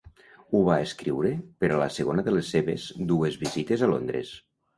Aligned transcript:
Ho 0.51 0.61
va 0.69 0.77
escriure 0.85 1.33
per 1.63 1.69
a 1.73 1.77
la 1.81 1.89
segona 1.99 2.25
de 2.29 2.33
les 2.37 2.49
seves 2.57 2.87
dues 3.13 3.39
visites 3.45 3.85
a 3.87 3.93
Londres. 3.95 4.35